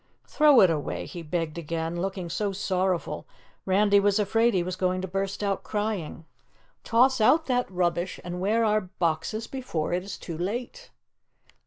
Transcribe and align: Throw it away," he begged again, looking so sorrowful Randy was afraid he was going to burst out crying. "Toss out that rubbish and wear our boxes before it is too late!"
Throw 0.25 0.61
it 0.61 0.71
away," 0.71 1.05
he 1.05 1.21
begged 1.21 1.59
again, 1.59 1.95
looking 2.01 2.27
so 2.27 2.51
sorrowful 2.51 3.27
Randy 3.67 3.99
was 3.99 4.17
afraid 4.17 4.55
he 4.55 4.63
was 4.63 4.75
going 4.75 4.99
to 5.03 5.07
burst 5.07 5.43
out 5.43 5.61
crying. 5.63 6.25
"Toss 6.83 7.21
out 7.21 7.45
that 7.45 7.69
rubbish 7.71 8.19
and 8.23 8.41
wear 8.41 8.65
our 8.65 8.81
boxes 8.81 9.45
before 9.45 9.93
it 9.93 10.01
is 10.01 10.17
too 10.17 10.39
late!" 10.39 10.89